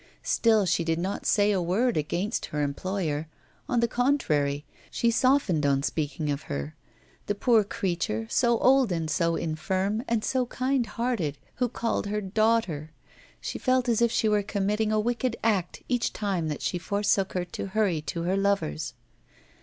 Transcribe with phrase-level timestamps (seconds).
[0.23, 3.27] Still she did not say a word against her employer;
[3.69, 6.73] on the contrary, she softened on speaking of her:
[7.27, 12.19] the poor creature, so old and so infirm, and so kind hearted, who called her
[12.19, 12.89] daughter!
[13.39, 17.33] She felt as if she were committing a wicked act each time that she forsook
[17.33, 18.95] her to hurry to her lover's.